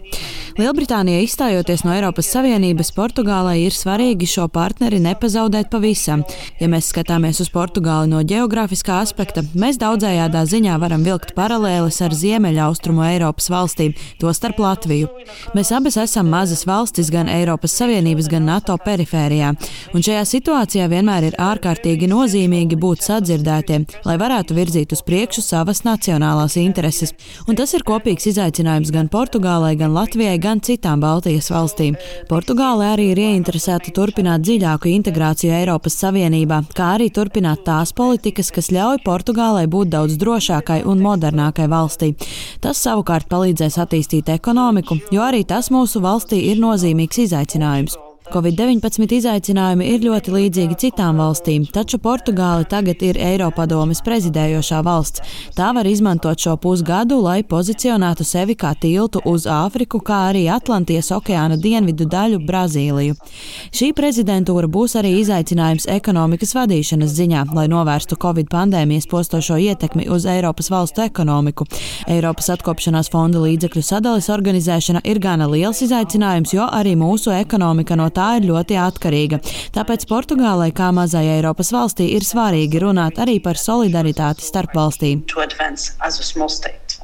Lielbritānija 0.59 1.23
izstājoties 1.23 1.85
no 1.87 1.95
Eiropas 1.95 2.27
Savienības, 2.33 2.91
Portugālei 2.91 3.61
ir 3.69 3.75
svarīgi 3.77 4.27
šo 4.27 4.49
partneri 4.51 4.99
nepazaudēt 4.99 5.71
pavisam. 5.71 6.27
Ja 6.59 6.67
mēs 6.67 6.91
skatāmies 6.91 7.39
uz 7.39 7.47
Portugāli 7.53 8.11
no 8.11 8.19
geogrāfiskā 8.49 8.99
aspekta, 9.03 9.43
mēs 9.53 9.77
daudzējādā 9.77 10.41
ziņā 10.49 10.77
varam 10.81 11.03
vilkt 11.05 11.35
paralēles 11.37 11.99
ar 12.01 12.13
Ziemeļaustrumu 12.17 13.03
Eiropas 13.05 13.49
valstīm, 13.51 13.93
tostarp 14.19 14.57
Latviju. 14.59 15.09
Mēs 15.53 15.69
abas 15.75 15.97
esam 16.01 16.29
mazas 16.33 16.65
valstis 16.65 17.11
gan 17.13 17.29
Eiropas 17.29 17.75
Savienības, 17.77 18.29
gan 18.31 18.47
NATO 18.49 18.73
perifērijā, 18.81 19.51
un 19.93 20.05
šajā 20.05 20.23
situācijā 20.25 20.87
vienmēr 20.89 21.29
ir 21.29 21.37
ārkārtīgi 21.37 22.09
nozīmīgi 22.09 22.79
būt 22.79 23.05
sadzirdētiem, 23.05 23.85
lai 24.07 24.17
varētu 24.17 24.57
virzīt 24.57 24.95
uz 24.97 25.03
priekšu 25.05 25.45
savas 25.45 25.83
nacionālās 25.85 26.57
intereses. 26.57 27.13
Un 27.47 27.59
tas 27.59 27.75
ir 27.77 27.85
kopīgs 27.85 28.31
izaicinājums 28.33 28.93
gan 28.95 29.11
Portugālei, 29.13 29.75
gan 29.77 29.93
Latvijai, 29.93 30.39
gan 30.41 30.63
citām 30.65 31.03
Baltijas 31.05 31.51
valstīm. 31.53 31.99
Portugāle 32.29 32.89
arī 32.95 33.11
ir 33.13 33.23
ieinteresēta 33.27 33.93
turpināt 33.93 34.41
dziļāku 34.47 34.89
integrāciju 34.95 35.53
Eiropas 35.61 36.01
Savienībā, 36.01 36.63
kā 36.73 36.95
arī 36.97 37.11
turpināt 37.13 37.65
tās 37.67 37.93
politikas, 37.93 38.38
kas 38.55 38.71
ļauj 38.71 39.03
Portugālei 39.03 39.67
būt 39.67 39.91
daudz 39.91 40.15
drošākai 40.21 40.81
un 40.87 41.03
modernākai 41.03 41.67
valstī. 41.67 42.13
Tas 42.63 42.79
savukārt 42.79 43.27
palīdzēs 43.27 43.77
attīstīt 43.83 44.31
ekonomiku, 44.39 45.01
jo 45.11 45.25
arī 45.27 45.43
tas 45.43 45.67
mūsu 45.67 45.99
valstī 45.99 46.45
ir 46.49 46.63
nozīmīgs 46.63 47.27
izaicinājums. 47.27 48.08
Covid-19 48.29 49.09
izaicinājumi 49.17 49.87
ir 49.89 50.03
ļoti 50.05 50.33
līdzīgi 50.35 50.75
citām 50.83 51.17
valstīm, 51.17 51.63
taču 51.73 51.97
Portugāla 51.97 52.67
tagad 52.69 53.01
ir 53.01 53.17
Eiropadomes 53.17 54.03
prezidējošā 54.05 54.83
valsts. 54.85 55.23
Tā 55.57 55.71
var 55.73 55.87
izmantot 55.89 56.37
šo 56.37 56.53
pusgadu, 56.61 57.17
lai 57.23 57.39
pozicionētu 57.41 58.27
sevi 58.27 58.53
kā 58.53 58.75
tiltu 58.77 59.23
uz 59.25 59.47
Āfriku, 59.49 60.01
kā 60.05 60.19
arī 60.27 60.43
Atlantijas 60.53 61.09
okeāna 61.15 61.57
dienvidu 61.57 62.05
daļu 62.05 62.43
Brazīliju. 62.45 63.17
Šī 63.73 63.89
prezidentūra 63.97 64.69
būs 64.69 64.93
arī 65.01 65.15
izaicinājums 65.23 65.89
ekonomikas 65.89 66.53
vadīšanas 66.59 67.15
ziņā, 67.17 67.47
lai 67.57 67.65
novērstu 67.73 68.19
Covid 68.21 68.51
pandēmijas 68.53 69.09
postošo 69.09 69.57
ietekmi 69.57 70.05
uz 70.13 70.29
Eiropas 70.29 70.69
valstu 70.69 71.01
ekonomiku. 71.07 71.65
Eiropas 72.05 72.51
atkopšanās 72.53 73.09
fonda 73.09 73.41
līdzekļu 73.41 73.85
sadales 73.89 74.29
organizēšana 74.29 75.01
ir 75.09 75.23
gana 75.23 75.49
liels 75.49 75.81
izaicinājums, 75.87 76.53
jo 76.53 76.69
arī 76.69 76.93
mūsu 76.99 77.33
ekonomika 77.33 77.97
no 77.97 78.11
tā 78.13 78.18
tā 78.19 78.29
ir 78.39 78.49
ļoti 78.51 78.79
atkarīga. 78.83 79.41
Tāpēc 79.75 80.05
Portugālei, 80.09 80.71
kā 80.75 80.91
mazai 80.95 81.25
Eiropas 81.37 81.71
valstī, 81.75 82.11
ir 82.17 82.27
svarīgi 82.27 82.83
runāt 82.83 83.21
arī 83.23 83.39
par 83.43 83.59
solidaritāti 83.59 84.45
starp 84.45 84.75
valstīm. 84.77 85.23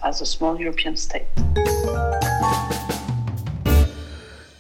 As 0.05 0.21
a 0.21 0.25
small 0.25 0.59
European 0.61 0.95
state. 0.95 2.84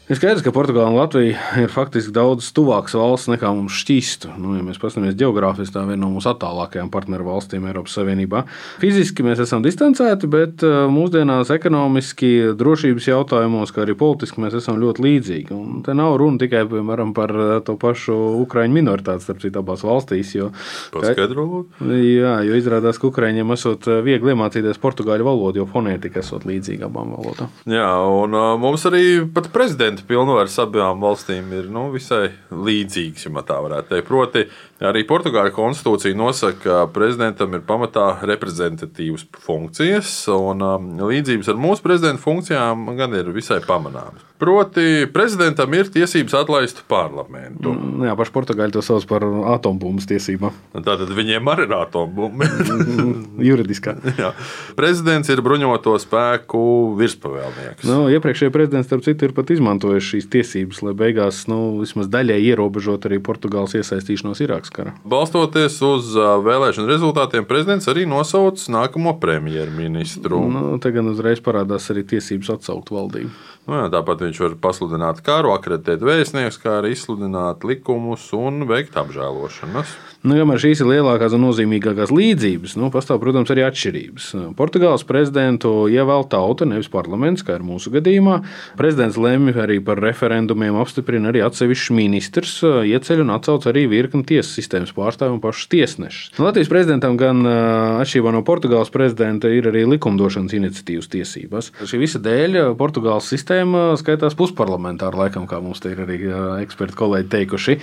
Ir 0.05 0.19
skaidrs, 0.19 0.43
ka 0.45 0.51
Portugāla 0.53 0.91
un 0.91 0.99
Latvija 0.99 1.39
ir 1.63 1.71
faktiski 1.73 2.11
daudz 2.13 2.51
tuvākas 2.53 2.93
valsts 2.93 3.25
nekā 3.31 3.49
mums 3.57 3.73
šķīstu. 3.81 4.35
Nu, 4.37 4.51
ja 4.53 4.61
mēs 4.61 4.77
paskatāmies 4.77 5.15
geogrāfiski, 5.17 5.73
tā 5.73 5.81
ir 5.81 5.87
viena 5.89 6.03
no 6.03 6.11
mūsu 6.13 6.29
attālākajām 6.29 6.91
partneru 6.93 7.25
valstīm 7.25 7.65
Eiropas 7.65 7.95
Savienībā. 7.97 8.43
Fiziski 8.77 9.25
mēs 9.25 9.41
esam 9.41 9.63
distancēti, 9.65 10.29
bet 10.29 10.61
uh, 10.61 10.83
mūsdienās 10.93 11.49
ekonomiski, 11.55 12.29
drošības 12.59 13.07
jautājumos, 13.09 13.73
kā 13.73 13.81
arī 13.81 13.95
politiski 13.97 14.43
mēs 14.43 14.59
esam 14.59 14.77
ļoti 14.83 15.05
līdzīgi. 15.07 15.57
Un 15.57 15.81
te 15.87 15.97
nav 15.97 16.19
runa 16.21 16.37
tikai 16.43 16.61
piemēram, 16.69 17.15
par 17.17 17.33
uh, 17.33 17.55
to 17.65 17.73
pašu 17.81 18.19
ukraiņu 18.43 18.77
minoritāti 18.77 19.25
starp 19.25 19.41
citām 19.41 19.65
abās 19.65 19.87
valstīs. 19.89 20.35
Jo, 20.37 20.51
Paskaidrot? 20.93 21.81
Jā, 21.81 22.35
jo 22.45 22.61
izrādās, 22.61 23.01
ka 23.01 23.09
ukraiņiem 23.09 23.57
esot 23.57 23.89
uh, 23.89 24.03
viegli 24.05 24.35
iemācīties 24.37 24.77
portugāļu 24.85 25.31
valodu, 25.31 25.63
jo 25.63 25.67
fonētika 25.73 26.21
esot 26.21 26.45
līdzīga 26.45 26.91
abām 26.91 27.17
valodām. 27.17 27.49
Jā, 27.73 27.89
un 28.21 28.37
mums 28.61 28.85
arī 28.85 29.05
pat 29.33 29.49
prezidents 29.49 29.94
prezidenta 29.95 30.07
pilnvaras 30.07 30.57
abām 30.59 30.99
valstīm 31.01 31.51
ir 31.55 31.69
nu, 31.71 31.91
visai 31.93 32.33
līdzīgas, 32.51 33.27
ja 33.27 33.43
tā 33.47 33.59
varētu 33.63 33.89
teikt. 33.93 34.07
Proti, 34.07 34.45
Arī 34.83 35.05
Portugāļu 35.07 35.53
konstitūcija 35.55 36.17
nosaka, 36.19 36.57
ka 36.59 36.79
prezidentam 36.91 37.53
ir 37.55 37.61
pamatā 37.63 38.17
reprezentatīvas 38.27 39.23
funkcijas, 39.45 40.09
un 40.35 40.63
um, 40.67 40.89
līdzības 40.99 41.53
ar 41.53 41.61
mūsu 41.63 41.85
prezidenta 41.85 42.19
funkcijām 42.19 42.89
gan 42.97 43.15
ir 43.15 43.29
visai 43.31 43.61
pamanāmas. 43.63 44.25
Proti, 44.35 45.05
prezidentam 45.15 45.71
ir 45.77 45.87
tiesības 45.87 46.33
atlaist 46.41 46.81
parlamentu. 46.91 47.71
Mm, 47.71 48.03
jā, 48.09 48.15
paši 48.19 48.33
portugāļi 48.35 48.75
to 48.75 48.83
sauc 48.83 49.05
par 49.07 49.23
atombumbu 49.53 50.03
tiesībām. 50.11 50.51
Tātad 50.75 51.07
viņiem 51.15 51.47
arī 51.53 51.69
ir 51.69 51.75
atombumba. 51.77 52.49
Juridiskā. 53.47 53.95
Jā. 54.19 54.33
Prezidents 54.75 55.31
ir 55.31 55.39
bruņoto 55.45 55.95
spēku 56.03 56.65
virspavēlnieks. 56.99 57.87
Nu, 57.87 58.09
iepriekšējie 58.11 58.51
prezidents, 58.51 58.91
starp 58.91 59.07
citu, 59.07 59.29
ir 59.29 59.37
pat 59.39 59.55
izmantojuši 59.85 60.15
šīs 60.15 60.27
tiesības, 60.33 60.81
lai 60.85 60.93
beigās 60.97 61.45
nu, 61.47 61.79
vismaz 61.81 62.07
daļai 62.09 62.39
ierobežot 62.49 63.05
arī 63.05 63.19
Portugāles 63.21 63.75
iesaistīšanos. 63.77 64.41
Irākas 64.41 64.73
kara. 64.73 64.93
Balstoties 65.05 65.77
uz 65.85 66.15
vēlēšanu 66.15 66.89
rezultātiem, 66.89 67.45
prezidents 67.45 67.87
arī 67.87 68.05
nosauc 68.09 68.59
nākamo 68.69 69.15
premjerministru. 69.21 70.41
Nu, 70.49 70.77
te 70.81 70.91
gan 70.95 71.09
uzreiz 71.11 71.41
parādās 71.43 71.89
arī 71.93 72.05
tiesības 72.15 72.55
atsaukt 72.57 72.91
valdību. 72.93 73.31
Nu, 73.65 73.79
jā, 73.79 73.85
tāpat 73.89 74.19
viņš 74.21 74.39
var 74.43 74.55
pasludināt 74.61 75.23
karu, 75.25 75.49
akreditēt 75.55 76.03
vēstniekus, 76.05 76.59
kā 76.61 76.79
arī 76.79 76.91
izsludināt 76.93 77.63
likumus 77.65 78.27
un 78.37 78.67
veikt 78.69 78.93
apžēlošanas. 79.01 79.95
Nu, 80.25 80.35
kamēr 80.37 80.61
šīs 80.61 80.79
ir 80.81 80.89
lielākās 80.89 81.33
un 81.37 81.43
nozīmīgākās 81.45 82.09
līdzības, 82.13 82.75
nu, 82.81 82.91
pastāv, 82.93 83.19
protams, 83.21 83.49
arī 83.53 83.63
atšķirības. 83.65 84.27
Portugāles 84.57 85.05
prezidentu 85.05 85.85
ievēl 85.89 86.25
tauta, 86.29 86.65
nevis 86.69 86.89
parlaments, 86.93 87.41
kā 87.45 87.57
ir 87.57 87.65
mūsu 87.65 87.93
gadījumā. 87.93 88.39
Prezidents 88.77 89.17
lemj 89.21 89.57
arī 89.61 89.79
par 89.85 90.01
referendumiem, 90.01 90.77
apstiprina 90.81 91.29
arī 91.29 91.41
atsevišķus 91.45 91.93
ministrs, 91.97 92.55
ieceļ 92.65 93.21
un 93.25 93.33
atcauc 93.33 93.65
arī 93.69 93.85
virkni 93.89 94.25
tiesas 94.29 94.53
sistēmas 94.57 94.93
pārstāvju 94.97 95.37
un 95.37 95.41
pašus 95.41 95.69
tiesnešus. 95.73 96.41
Latvijas 96.41 96.73
prezidentam 96.73 97.17
gan 97.21 97.41
atšķirībā 97.45 98.33
no 98.33 98.41
Portugāles 98.45 98.93
prezidenta 98.93 99.49
ir 99.53 99.69
arī 99.69 99.85
likumdošanas 99.93 100.57
iniciatīvas 100.57 101.11
tiesības. 101.13 101.71
Šī 101.85 102.01
visa 102.01 102.21
dēļ 102.25 102.73
Portugāles 102.81 103.29
sistēma 103.29 103.54
skaitās 103.99 104.35
pusparlamentāra, 104.37 105.25
laikam, 105.25 105.45
kā 105.49 105.61
mums 105.63 105.81
te 105.83 105.93
ir 105.93 106.01
arī 106.03 106.19
eksperti 106.63 106.97
kolēģi 106.99 107.29
teikuši. 107.31 107.77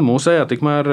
Mūsējā 0.00 0.46
tikmēr 0.50 0.90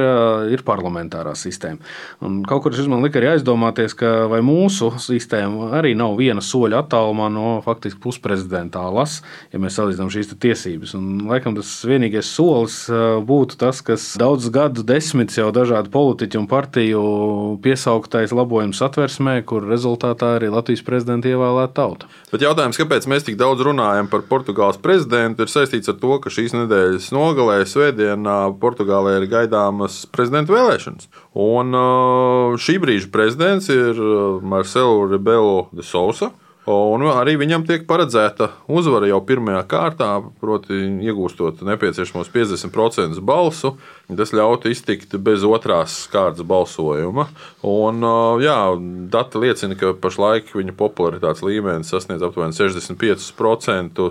ir 0.54 0.64
parlamentārā 0.68 1.36
sistēma. 1.38 1.80
Un 2.26 2.42
kaut 2.48 2.66
kur 2.66 2.76
šis 2.76 2.90
man 2.92 3.06
lika 3.06 3.22
arī 3.22 3.34
aizdomāties, 3.36 3.96
ka 3.98 4.26
vai 4.32 4.42
mūsu 4.46 4.92
sistēma 5.02 5.72
arī 5.80 5.94
nav 5.98 6.18
viena 6.20 6.44
soļa 6.44 6.84
attālumā 6.84 7.30
no 7.34 7.56
faktiski 7.66 8.02
pusprezidentālas, 8.04 9.22
ja 9.54 9.62
mēs 9.62 9.78
salīdzinām 9.80 10.12
šīs 10.14 10.34
tiesības. 10.36 10.96
Un, 10.98 11.26
laikam 11.30 11.56
tas 11.58 11.72
vienīgais 11.88 12.30
solis 12.36 12.82
būtu 13.26 13.60
tas, 13.62 13.82
kas 13.86 14.12
daudzus 14.20 14.54
gadu 14.54 14.84
desmitus 14.86 15.40
jau 15.40 15.52
dažādu 15.56 15.92
politiķu 15.94 16.42
un 16.42 16.50
partiju 16.52 17.04
piesauktais 17.64 18.34
labojums 18.36 18.82
satversmē, 18.82 19.40
kur 19.48 19.66
rezultātā 19.70 20.36
arī 20.40 20.52
Latvijas 20.54 20.84
prezidenta 20.86 21.32
ievēlēta 21.32 21.76
tauta. 21.78 22.10
Bet 22.32 22.44
jautājums, 22.44 22.80
kāpēc 22.80 23.08
mēs 23.12 23.28
tik 23.28 23.40
daudz 23.40 23.64
runājam 23.66 24.10
par 24.12 24.25
Portugāles 24.30 24.80
prezidentu, 24.82 25.46
ir 25.46 25.52
saistīts 25.52 25.92
ar 25.92 25.98
to, 26.02 26.18
ka 26.24 26.32
šīs 26.34 26.56
nedēļas 26.56 27.12
nogalē 27.16 27.60
Svētdienā 27.70 28.38
Portugālē 28.62 29.18
ir 29.20 29.28
gaidāmas 29.32 30.04
prezidenta 30.14 30.56
vēlēšanas. 30.56 31.10
Un 31.46 31.76
uh, 31.78 32.56
šī 32.62 32.80
brīža 32.84 33.12
prezidents 33.14 33.70
ir 33.74 34.00
uh, 34.00 34.42
Marcelo 34.42 35.06
Rebelo 35.12 35.68
de 35.76 35.86
Sousa. 35.86 36.32
Un 36.66 37.04
arī 37.12 37.36
viņam 37.38 37.62
tiek 37.68 37.84
paredzēta 37.86 38.48
uzvara 38.74 39.06
jau 39.06 39.20
pirmajā 39.22 39.60
kārtā, 39.70 40.08
proti, 40.42 40.74
iegūstot 41.06 41.62
nepieciešamos 41.62 42.32
50% 42.34 43.22
balsu. 43.22 43.76
Tas 44.10 44.34
ļautu 44.34 44.72
iztikt 44.74 45.14
bez 45.22 45.46
otrās 45.46 46.00
kārtas 46.10 46.46
balsojuma. 46.46 47.28
Un, 47.70 48.02
jā, 48.42 48.58
dati 49.14 49.44
liecina, 49.46 49.78
ka 49.78 49.94
pašlaik 50.02 50.50
viņa 50.58 50.74
popularitātes 50.80 51.46
līmenis 51.46 51.94
sasniedz 51.94 52.26
aptuveni 52.26 52.58
65%. 52.58 54.10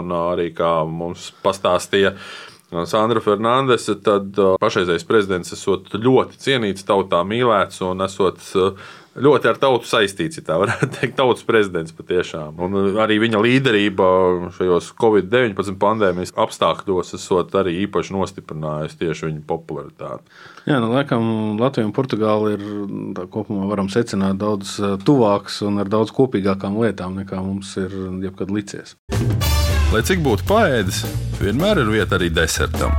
Un 0.00 0.14
arī, 0.26 0.50
kā 0.56 0.74
mums 0.90 1.30
pastāstīja 1.44 2.16
Sandra 2.86 3.18
Fernandese, 3.22 3.96
tad 3.98 4.36
pašreizējais 4.62 5.06
prezidents 5.06 5.54
esot 5.56 5.90
ļoti 5.94 6.38
cienīts, 6.38 6.86
tautā 6.86 7.24
mīlēts 7.26 7.82
un 7.82 8.06
esot 8.06 8.38
ļoti 9.24 9.50
ar 9.50 9.58
tautu 9.60 9.88
saistīts, 9.88 10.40
ja 10.40 10.44
tā 10.46 10.58
varētu 10.60 10.88
teikt, 10.96 11.16
tautas 11.18 11.44
prezidents 11.46 11.94
patiešām. 11.96 12.60
Un 12.64 12.98
arī 13.02 13.20
viņa 13.22 13.42
līderība 13.44 14.08
šajos 14.56 14.92
Covid-19 15.00 15.78
pandēmijas 15.80 16.34
apstākļos 16.38 17.14
esot 17.18 17.54
arī 17.60 17.76
īpaši 17.86 18.16
nostiprinājusi 18.16 19.00
tieši 19.04 19.28
viņa 19.28 19.44
popularitāti. 19.50 20.36
Jā, 20.68 20.80
nu, 20.82 20.90
laikam 20.94 21.60
Latvija 21.60 21.88
un 21.88 21.94
Portugāla 21.96 22.54
ir 22.56 22.66
kopumā 23.32 23.68
varam 23.70 23.90
secināt 23.92 24.40
daudz 24.40 24.76
tuvākas 25.06 25.60
un 25.66 25.80
ar 25.82 25.90
daudz 25.90 26.14
kopīgākām 26.16 26.80
lietām 26.82 27.20
nekā 27.20 27.40
mums 27.44 27.76
ir 27.80 27.94
jebkad 28.26 28.52
licies. 28.54 28.96
Lai 29.90 30.04
cik 30.06 30.20
būtu 30.22 30.46
paēdis, 30.46 31.02
vienmēr 31.40 31.82
ir 31.82 31.90
vieta 31.96 32.20
arī 32.20 32.30
desertam. 32.30 32.94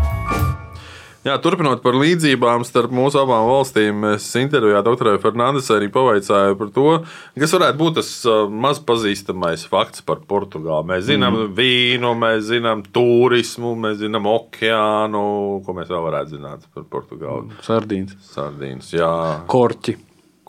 Jā, 1.21 1.35
turpinot 1.37 1.83
par 1.83 1.93
līdzībām 2.01 2.63
starp 2.65 2.93
mūsu 2.97 3.19
abām 3.21 3.43
valstīm, 3.45 3.99
es 4.15 4.25
intervijā 4.39 4.79
doktorai 4.81 5.19
Fernandesai 5.21 5.75
arī 5.77 5.89
pavaicāju 5.93 6.55
par 6.57 6.71
to, 6.73 6.85
kas 7.37 7.53
varētu 7.53 7.77
būt 7.77 7.99
tas 7.99 8.09
maz 8.63 8.79
pazīstamais 8.87 9.67
fakts 9.69 10.01
par 10.07 10.23
Portugāli. 10.25 10.87
Mēs 10.89 11.05
zinām 11.11 11.37
mm. 11.37 11.51
vīnu, 11.59 12.15
mēs 12.23 12.47
zinām 12.47 12.81
turismu, 12.95 13.75
mēs 13.83 13.99
zinām 14.01 14.25
okeānu. 14.31 15.21
Ko 15.67 15.77
mēs 15.77 15.93
vēl 15.93 16.07
varētu 16.07 16.39
zināt 16.39 16.65
par 16.73 16.89
Portugāli? 16.97 17.53
Sardīnas. 17.69 18.17
Sardīnas, 18.33 18.89
jā. 18.97 19.13
Korķi. 19.53 19.99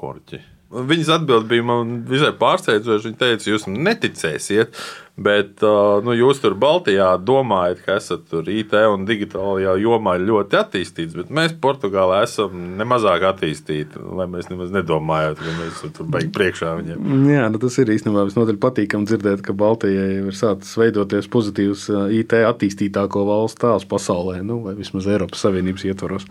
Korķi. 0.01 0.41
Viņas 0.73 1.11
atbild 1.19 1.51
bija 1.53 1.69
man 1.69 1.99
visai 2.09 2.33
pārsteidzoša. 2.41 3.11
Viņa 3.11 3.21
teica, 3.21 3.51
jūs 3.51 3.69
neticēsiet, 3.69 4.79
Bet 5.13 5.61
nu, 5.61 6.15
jūs 6.17 6.39
tur 6.41 6.55
Baltijā 6.57 7.11
domājat, 7.21 7.83
ka 7.85 7.99
esat 8.01 8.23
tur 8.31 8.47
IT 8.49 8.73
un 8.89 9.03
digitālajā 9.05 9.75
jomā 9.83 10.15
ļoti 10.17 10.57
attīstīts, 10.57 11.17
bet 11.19 11.29
mēs 11.29 11.53
Portugālē 11.61 12.23
esam 12.25 12.55
nemazāk 12.79 13.27
attīstīti. 13.29 14.01
Lai 14.17 14.25
mēs 14.33 14.49
nemaz 14.49 14.73
nedomājam, 14.73 15.37
ka 15.37 15.53
mēs 15.59 15.83
tur 15.99 16.09
beigām 16.09 16.33
priekšā 16.33 16.71
viņiem. 16.79 17.29
Jā, 17.29 17.45
nu, 17.53 17.61
tas 17.61 17.77
ir 17.83 17.93
īstenībā 17.93 18.25
visnotaļ 18.31 18.57
patīkami 18.63 19.11
dzirdēt, 19.11 19.43
ka 19.45 19.53
Baltijai 19.53 20.09
ir 20.23 20.39
sācis 20.39 20.73
veidoties 20.81 21.29
pozitīvs 21.33 21.85
IT 22.17 22.33
attīstītāko 22.49 23.27
valstu 23.29 23.67
tēls 23.67 23.85
pasaulē, 23.93 24.39
nu, 24.49 24.63
vai 24.65 24.75
vismaz 24.81 25.11
Eiropas 25.13 25.45
Savienības 25.45 25.87
ietvaros. 25.91 26.25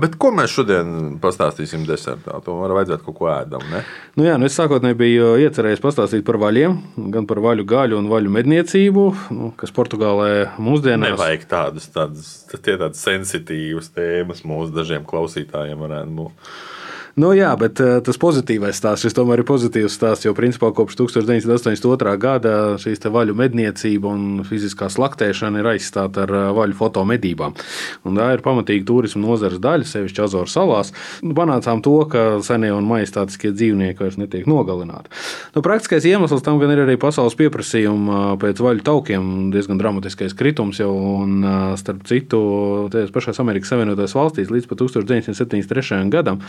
Bet 0.00 0.14
ko 0.22 0.30
mēs 0.38 0.54
šodien 0.54 1.18
pastāstīsim 1.18 1.82
desertā? 1.88 2.38
To 2.46 2.60
var 2.62 2.78
vajadzētu 2.78 3.08
kaut 3.10 3.18
ko 3.18 3.30
ēdam. 3.34 3.66
Ne? 3.74 3.82
Nu, 4.14 4.28
jā, 4.28 4.38
nu 4.38 4.46
es 4.46 4.54
sākotnēji 4.54 5.00
biju 5.02 5.34
iecerējis 5.42 5.82
pastāstīt 5.82 6.24
par 6.26 6.38
vaļiem, 6.46 6.78
gan 7.10 7.26
par 7.26 7.42
vaļu 7.42 7.66
gaļu 7.66 7.98
un 7.98 8.10
vaļu 8.10 8.19
vaļu 8.20 8.32
medniecību, 8.34 9.04
nu, 9.32 9.50
kas 9.56 9.72
Portugālē 9.72 10.50
mūsdienās 10.60 11.14
Nevajag 11.14 11.46
tādas, 11.48 11.88
tādas, 11.94 12.28
tādas 12.52 13.00
sensitīvas 13.00 13.88
tēmas 13.96 14.44
mūsu 14.44 14.74
dažiem 14.76 15.06
klausītājiem 15.08 15.80
varētu 15.80 16.16
būt. 16.18 16.50
Nu, 17.18 17.32
jā, 17.34 17.50
bet 17.58 17.80
uh, 17.82 17.98
tas 18.06 18.18
pozitīvais 18.20 18.78
stāsts, 18.78 19.02
šis 19.06 19.16
tomēr 19.16 19.42
ir 19.42 19.46
pozitīvs 19.48 19.96
stāsts, 19.96 20.26
jo 20.26 20.34
principā 20.36 20.70
kopš 20.76 20.98
1982. 21.00 22.12
gada 22.22 22.52
šīs 22.78 23.02
vaļu 23.10 23.34
medniecība 23.34 24.12
un 24.12 24.44
fiziskā 24.46 24.86
slaktēšana 24.92 25.62
ir 25.62 25.70
aizstāta 25.72 26.22
ar 26.26 26.34
uh, 26.34 26.44
vaļu 26.54 26.76
fotomedībām. 26.78 27.56
Un 28.06 28.20
tā 28.20 28.28
ir 28.36 28.44
pamatīga 28.44 28.86
turisma 28.86 29.24
nozares 29.24 29.58
daļa, 29.62 29.88
sevišķi 29.90 30.22
Azoru 30.22 30.50
salās. 30.50 30.92
Nu, 31.24 31.34
panācām 31.34 31.82
to, 31.82 31.96
ka 32.12 32.24
senie 32.46 32.70
un 32.76 32.86
majestātiskie 32.86 33.50
dzīvnieki 33.56 34.04
vairs 34.04 34.20
netiek 34.20 34.46
nogalināti. 34.50 35.10
Nu, 35.56 35.64
praktiskais 35.66 36.06
iemesls 36.06 36.46
tam 36.46 36.62
gan 36.62 36.74
ir 36.76 36.84
arī 36.84 36.94
pasaules 37.00 37.34
pieprasījuma 37.40 38.36
pēc 38.40 38.62
vaļu 38.62 38.86
taukiem, 38.86 39.26
diezgan 39.54 39.80
dramatiskais 39.82 40.36
kritums 40.38 40.78
jau, 40.82 40.92
un 41.24 41.42
starp 41.80 42.06
citu, 42.08 42.40
tajās 42.92 43.10
pašās 43.14 43.42
Amerikas 43.42 43.74
Savienotajās 43.74 44.14
valstīs 44.16 44.54
līdz 44.54 44.70
pat 44.70 44.84
1973. 44.84 46.02
gadam 46.12 46.40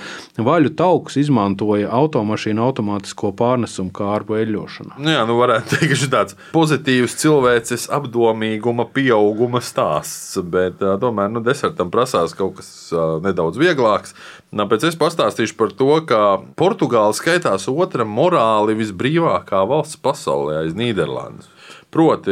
vaļu 0.51 0.73
tauks 0.77 1.17
izmantoja 1.21 1.89
automašīnu 1.95 2.61
automātisko 2.67 3.31
pārnesumu 3.39 3.93
kārbu 3.95 4.37
eļļošanā. 4.41 4.99
Nu, 4.99 5.13
jā, 5.15 5.23
nu 5.29 5.37
varētu 5.39 5.73
teikt, 5.73 5.87
ka 5.93 5.99
šis 6.03 6.11
tāds 6.13 6.37
pozitīvs 6.53 7.17
cilvēces 7.23 7.87
apdomīguma, 7.95 8.85
pieauguma 8.93 9.63
stāsts, 9.65 10.37
bet 10.43 10.83
uh, 10.83 10.97
tomēr 11.01 11.31
nu, 11.33 11.43
desertam 11.45 11.91
prasās 11.93 12.35
kaut 12.37 12.59
kas 12.59 12.69
uh, 12.93 13.17
nedaudz 13.23 13.59
vieglāks. 13.61 14.15
Tāpēc 14.51 14.89
es 14.89 14.99
pastāstīšu 14.99 15.55
par 15.59 15.71
to, 15.79 15.93
ka 16.07 16.21
Portugāla 16.59 17.15
skaitās 17.15 17.69
otra 17.71 18.05
morāli 18.07 18.75
visbrīvākā 18.81 19.63
valsts 19.69 19.99
pasaulē 20.03 20.65
aiz 20.65 20.75
Nīderlandes. 20.77 21.47
Proti, 21.91 22.31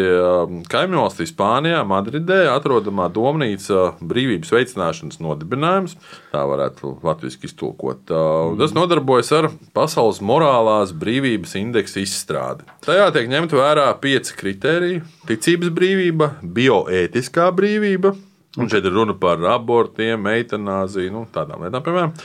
kaimiņvalstī 0.72 1.26
Spānijā, 1.28 1.82
Madridē 1.88 2.46
atrodamā 2.54 3.10
domnīca 3.12 3.90
brīvības 4.00 4.54
veicināšanas 4.56 5.20
nodibinājums, 5.20 5.98
tā 6.32 6.46
varētu 6.48 6.94
latviešu 7.04 7.44
iztulkot. 7.50 8.06
Tas 8.62 8.76
nodarbojas 8.78 9.34
ar 9.36 9.50
pasaules 9.76 10.22
morālās 10.24 10.94
brīvības 10.96 11.58
indeksu 11.60 12.06
izstrādi. 12.06 12.64
Tajā 12.88 13.10
tiek 13.18 13.28
ņemt 13.34 13.58
vērā 13.60 13.90
pieci 14.00 14.38
kriteriji- 14.40 15.04
ticības 15.30 15.76
brīvība, 15.76 16.32
bioētiskā 16.40 17.52
brīvība, 17.52 18.16
un 18.58 18.72
šeit 18.72 18.88
ir 18.88 18.96
runa 18.96 19.14
par 19.20 19.44
abortiem, 19.44 20.24
eitanāziju, 20.24 21.12
nu, 21.12 21.28
tādām 21.36 21.68
lietām, 21.68 21.84
piemēram 21.84 22.16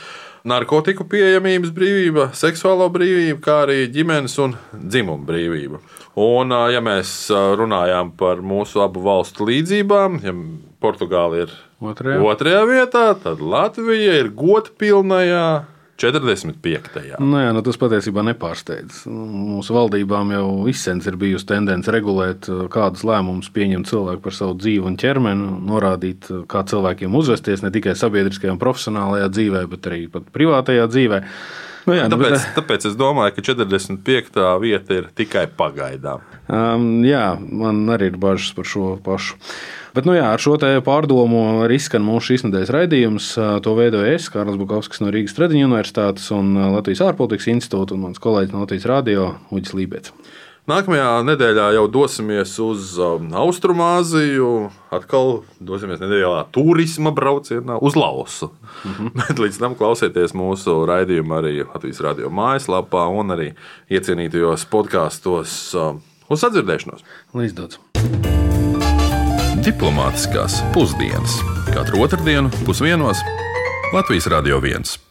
narkotiku 0.45 1.05
pieejamības 1.09 1.73
brīvība, 1.75 2.29
seksuālo 2.37 2.87
brīvību, 2.93 3.41
kā 3.43 3.61
arī 3.65 3.85
ģimenes 3.91 4.37
un 4.43 4.55
dzimuma 4.73 5.25
brīvība. 5.27 5.81
Un, 6.21 6.53
ja 6.71 6.81
mēs 6.85 7.11
runājām 7.59 8.13
par 8.19 8.43
mūsu 8.45 8.83
abu 8.85 9.03
valstu 9.03 9.49
līdzībām, 9.49 10.21
ja 10.23 10.35
Portugāla 10.85 11.45
ir 11.45 11.55
Otrajā. 11.83 12.21
otrajā 12.23 12.61
vietā, 12.69 13.05
tad 13.19 13.41
Latvija 13.41 14.19
ir 14.21 14.29
godpilnajā 14.37 15.47
45. 15.97 16.89
Nu, 17.23 17.37
jā, 17.39 17.51
nu, 17.55 17.61
tas 17.63 17.77
patiesībā 17.79 18.23
nepārsteidz. 18.27 19.05
Mūsu 19.07 19.75
valdībām 19.77 20.33
jau 20.35 20.47
izsens 20.71 21.07
ir 21.07 21.15
bijusi 21.19 21.47
tendence 21.53 21.91
regulēt, 21.93 22.49
kādus 22.73 23.05
lēmumus 23.07 23.51
pieņem 23.55 23.85
cilvēki 23.87 24.23
par 24.25 24.35
savu 24.35 24.57
dzīvi 24.59 24.89
un 24.91 24.97
ķermeni, 24.99 25.51
norādīt, 25.69 26.27
kā 26.51 26.65
cilvēkiem 26.67 27.15
uzvesties 27.15 27.63
ne 27.63 27.71
tikai 27.75 27.95
sabiedriskajā 27.95 28.55
un 28.55 28.59
profesionālajā 28.59 29.31
dzīvē, 29.37 29.63
bet 29.71 29.87
arī 29.91 30.01
privātajā 30.11 30.89
dzīvē. 30.91 31.21
Nu, 31.85 31.93
jā, 31.93 32.07
tāpēc, 32.09 32.33
bet, 32.33 32.45
tāpēc 32.57 32.85
es 32.89 32.95
domāju, 32.97 33.35
ka 33.35 33.43
45. 33.45 34.43
vieta 34.63 34.95
ir 34.97 35.09
tikai 35.13 35.45
pagaidām. 35.53 36.23
Um, 36.49 37.03
jā, 37.05 37.35
man 37.37 37.83
arī 37.93 38.09
ir 38.09 38.17
bažas 38.21 38.55
par 38.57 38.65
šo 38.69 38.95
pašu. 39.05 39.37
Bet, 39.95 40.07
nu 40.09 40.15
jā, 40.17 40.25
ar 40.33 40.41
šo 40.41 40.57
pārdomu 40.83 41.63
arī 41.63 41.77
skan 41.79 42.03
mūsu 42.03 42.33
šīs 42.33 42.47
nedēļas 42.47 42.73
raidījums. 42.75 43.27
To 43.63 43.75
veidoju 43.77 44.09
es, 44.15 44.27
Kārlis 44.33 44.57
Bukovskis 44.59 45.03
no 45.03 45.13
Rīgas 45.13 45.37
Tradiņu 45.37 45.69
universitātes 45.69 46.25
un 46.35 46.51
Latvijas 46.73 47.05
ārpolitikas 47.05 47.47
institūta 47.53 47.95
un 47.95 48.09
mans 48.09 48.19
kolēģis 48.23 48.55
no 48.55 48.65
Latvijas 48.65 48.89
radio 48.91 49.29
Uģis 49.55 49.77
Lībets. 49.77 50.15
Nākamajā 50.65 51.09
nedēļā 51.21 51.65
jau 51.75 51.83
dosimies 51.93 52.55
uz 52.63 52.95
um, 52.97 53.27
Austrumāziju. 53.37 54.71
Atkal 54.97 55.43
dosimies 55.61 56.01
nedēļā 56.01 56.39
turisma 56.55 57.11
braucienā 57.13 57.77
uz 57.85 57.93
Lausu. 57.93 58.49
Mm 58.81 58.95
-hmm. 58.95 59.11
Bet 59.19 59.43
līdz 59.43 59.59
tam 59.61 59.75
klausieties 59.77 60.33
mūsu 60.33 60.79
raidījumu 60.89 61.37
arī 61.37 61.53
Latvijas 61.69 62.01
radio 62.01 62.33
mājaslapā 62.33 63.05
un 63.13 63.37
arī 63.37 63.53
iecienītajos 63.89 64.65
podkāstos. 64.65 65.77
Um, 65.77 66.01
uz 66.29 66.41
sadzirdēšanos! 66.41 67.05
Līdz! 67.33 67.77
Diplomātiskās 69.61 70.63
pusdienas 70.73 71.41
katru 71.73 72.01
otrdienu 72.01 72.49
pusdienos 72.65 73.21
Latvijas 73.93 74.27
Radio 74.27 74.57
1. 74.61 75.04